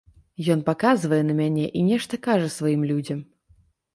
Ён 0.53 0.63
паказвае 0.69 1.19
на 1.27 1.35
мяне 1.41 1.65
і 1.79 1.83
нешта 1.89 2.19
кажа 2.27 2.47
сваім 2.57 2.81
людзям. 2.93 3.19